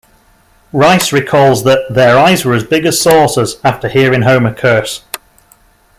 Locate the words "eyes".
2.17-2.43